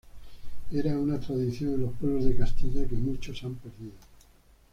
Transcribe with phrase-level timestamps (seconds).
[0.71, 3.93] Era una tradición en los pueblos de Castilla que muchos han perdido.